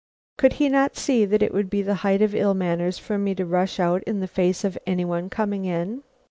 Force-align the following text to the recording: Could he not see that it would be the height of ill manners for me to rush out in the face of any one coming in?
Could 0.39 0.53
he 0.53 0.67
not 0.67 0.97
see 0.97 1.25
that 1.25 1.43
it 1.43 1.53
would 1.53 1.69
be 1.69 1.83
the 1.83 1.93
height 2.01 2.23
of 2.23 2.33
ill 2.33 2.55
manners 2.55 2.97
for 2.97 3.19
me 3.19 3.35
to 3.35 3.45
rush 3.45 3.79
out 3.79 4.01
in 4.05 4.19
the 4.19 4.25
face 4.27 4.63
of 4.63 4.75
any 4.87 5.05
one 5.05 5.29
coming 5.29 5.65
in? 5.65 6.01